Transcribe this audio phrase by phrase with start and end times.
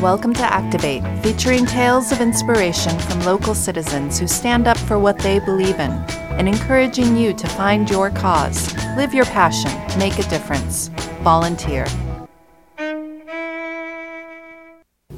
[0.00, 5.20] Welcome to Activate, featuring tales of inspiration from local citizens who stand up for what
[5.20, 5.92] they believe in
[6.32, 10.88] and encouraging you to find your cause, live your passion, make a difference.
[11.22, 11.86] Volunteer.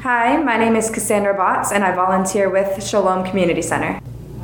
[0.00, 4.00] Hi, my name is Cassandra Botts, and I volunteer with Shalom Community Center.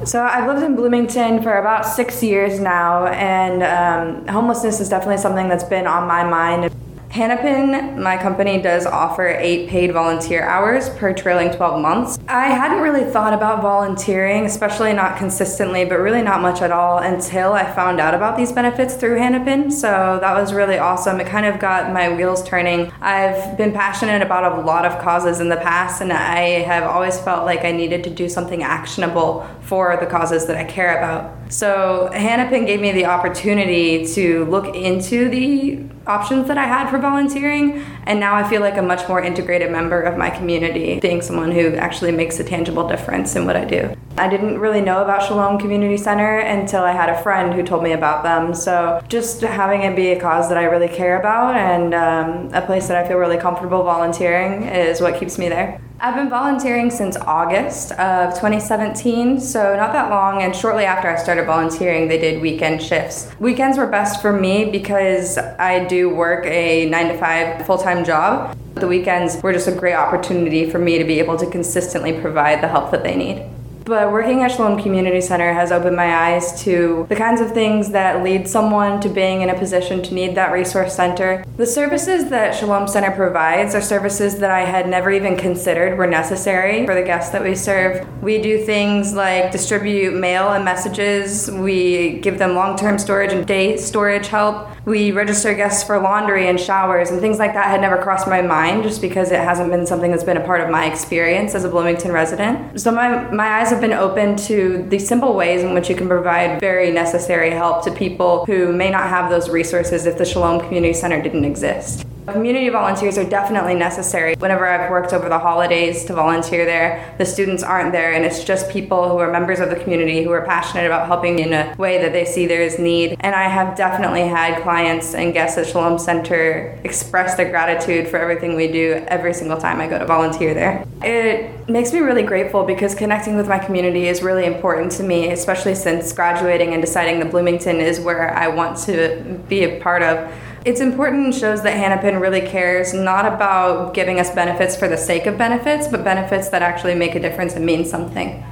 [0.07, 5.16] So I've lived in Bloomington for about six years now, and um, homelessness is definitely
[5.16, 6.73] something that's been on my mind.
[7.16, 12.19] Hanapin, my company, does offer eight paid volunteer hours per trailing 12 months.
[12.29, 16.98] I hadn't really thought about volunteering, especially not consistently, but really not much at all
[16.98, 19.73] until I found out about these benefits through Hanapin.
[19.73, 21.19] So that was really awesome.
[21.19, 22.92] It kind of got my wheels turning.
[23.01, 27.19] I've been passionate about a lot of causes in the past, and I have always
[27.19, 31.51] felt like I needed to do something actionable for the causes that I care about.
[31.51, 36.98] So Hanapin gave me the opportunity to look into the options that I had for
[36.98, 41.22] volunteering, and now I feel like a much more integrated member of my community, being
[41.22, 43.97] someone who actually makes a tangible difference in what I do.
[44.19, 47.83] I didn't really know about Shalom Community Center until I had a friend who told
[47.83, 48.55] me about them.
[48.55, 52.64] So just having it be a cause that I really care about and um, a
[52.64, 55.80] place that I feel really comfortable volunteering is what keeps me there.
[55.98, 60.42] I've been volunteering since August of 2017, so not that long.
[60.42, 63.30] And shortly after I started volunteering, they did weekend shifts.
[63.41, 68.05] Weekends were best for me because I do work a nine to five full time
[68.05, 68.55] job.
[68.74, 72.62] The weekends were just a great opportunity for me to be able to consistently provide
[72.62, 73.55] the help that they need.
[73.87, 77.91] But working at Shalom Community Center has opened my eyes to the kinds of things
[77.91, 81.45] that lead someone to being in a position to need that resource center.
[81.56, 86.09] The services that Shalom Center provides are services that I had never even considered were
[86.09, 88.05] necessary for the guests that we serve.
[88.25, 93.47] We do things like distribute mail and messages, we give them long term storage and
[93.47, 94.69] day storage help.
[94.84, 98.42] We register guests for laundry and showers and things like that had never crossed my
[98.42, 101.64] mind just because it hasn't been something that's been a part of my experience as
[101.64, 102.80] a Bloomington resident.
[102.80, 106.09] So my, my eyes have been open to the simple ways in which you can
[106.09, 110.61] provide very necessary help to people who may not have those resources if the Shalom
[110.61, 112.07] Community Center didn't exist.
[112.27, 114.35] Community volunteers are definitely necessary.
[114.39, 118.42] Whenever I've worked over the holidays to volunteer there, the students aren't there, and it's
[118.42, 121.73] just people who are members of the community who are passionate about helping in a
[121.79, 123.17] way that they see there is need.
[123.20, 128.17] And I have definitely had clients and guests at Shalom Center express their gratitude for
[128.17, 130.85] everything we do every single time I go to volunteer there.
[131.03, 135.31] It makes me really grateful because connecting with my community is really important to me,
[135.31, 140.03] especially since graduating and deciding that Bloomington is where I want to be a part
[140.03, 140.29] of.
[140.66, 145.26] It's important shows that Hanapin really cares not about giving us benefits for the sake
[145.26, 148.44] of benefits, but benefits that actually make a difference and mean something.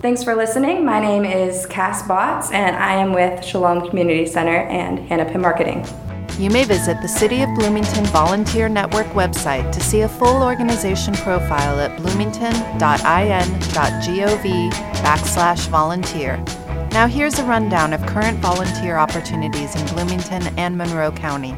[0.00, 0.86] Thanks for listening.
[0.86, 5.84] My name is Cass Botts, and I am with Shalom Community Center and Hanapin Marketing.
[6.38, 11.12] You may visit the City of Bloomington Volunteer Network website to see a full organization
[11.16, 14.70] profile at bloomington.in.gov
[15.02, 16.42] backslash volunteer.
[16.90, 21.56] Now, here's a rundown of current volunteer opportunities in Bloomington and Monroe County.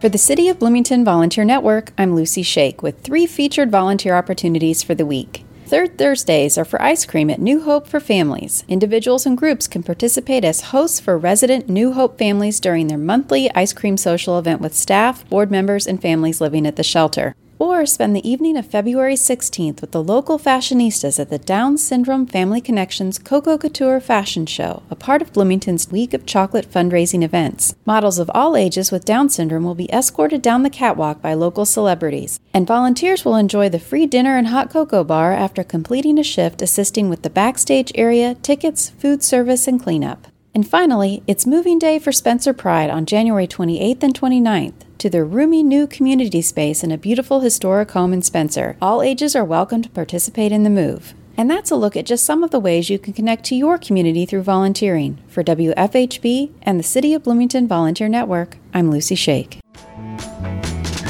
[0.00, 4.82] For the City of Bloomington Volunteer Network, I'm Lucy Shake with three featured volunteer opportunities
[4.82, 5.44] for the week.
[5.66, 8.64] Third Thursdays are for ice cream at New Hope for Families.
[8.68, 13.50] Individuals and groups can participate as hosts for resident New Hope families during their monthly
[13.54, 17.34] ice cream social event with staff, board members, and families living at the shelter.
[17.56, 22.26] Or spend the evening of February 16th with the local fashionistas at the Down Syndrome
[22.26, 27.76] Family Connections Cocoa Couture Fashion Show, a part of Bloomington's Week of Chocolate fundraising events.
[27.86, 31.64] Models of all ages with Down syndrome will be escorted down the catwalk by local
[31.64, 36.24] celebrities, and volunteers will enjoy the free dinner and hot cocoa bar after completing a
[36.24, 40.26] shift assisting with the backstage area, tickets, food service, and cleanup.
[40.56, 44.72] And finally, it's moving day for Spencer Pride on January 28th and 29th
[45.04, 48.74] to their roomy new community space in a beautiful historic home in Spencer.
[48.80, 51.12] All ages are welcome to participate in the move.
[51.36, 53.76] And that's a look at just some of the ways you can connect to your
[53.76, 55.18] community through volunteering.
[55.28, 59.60] For WFHB and the City of Bloomington Volunteer Network, I'm Lucy Shake.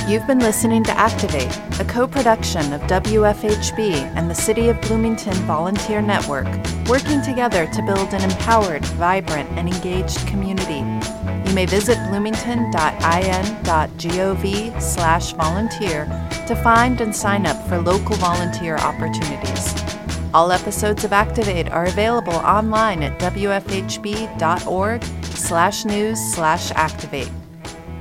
[0.09, 5.35] You've been listening to Activate, a co production of WFHB and the City of Bloomington
[5.47, 6.49] Volunteer Network,
[6.89, 10.83] working together to build an empowered, vibrant, and engaged community.
[11.55, 16.07] You may visit bloomington.in.gov slash volunteer
[16.49, 19.73] to find and sign up for local volunteer opportunities.
[20.35, 27.31] All episodes of Activate are available online at wfhb.org slash news slash activate.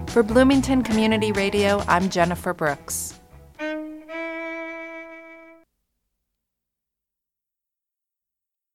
[0.08, 3.20] For Bloomington Community Radio, I'm Jennifer Brooks.